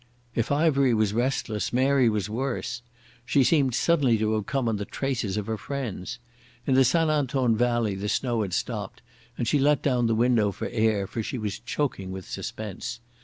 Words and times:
If 0.33 0.51
Ivery 0.51 0.95
was 0.95 1.13
restless, 1.13 1.71
Mary 1.71 2.09
was 2.09 2.27
worse. 2.27 2.81
She 3.23 3.43
seemed 3.43 3.75
suddenly 3.75 4.17
to 4.17 4.33
have 4.33 4.47
come 4.47 4.67
on 4.67 4.77
the 4.77 4.83
traces 4.85 5.37
of 5.37 5.45
her 5.45 5.59
friends. 5.59 6.17
In 6.65 6.73
the 6.73 6.83
St 6.83 7.07
Anton 7.11 7.55
valley 7.55 7.93
the 7.93 8.09
snow 8.09 8.41
had 8.41 8.51
stopped 8.55 9.03
and 9.37 9.47
she 9.47 9.59
let 9.59 9.83
down 9.83 10.07
the 10.07 10.15
window 10.15 10.51
for 10.51 10.67
air, 10.69 11.05
for 11.05 11.21
she 11.21 11.37
was 11.37 11.59
choking 11.59 12.11
with 12.11 12.27
suspense. 12.27 12.99